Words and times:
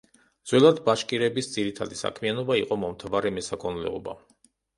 ძველად 0.51 0.79
ბაშკირების 0.87 1.49
ძირითადი 1.57 1.99
საქმიანობა 1.99 2.57
იყო 2.63 2.79
მომთაბარე 2.85 3.35
მესაქონლეობა. 3.37 4.19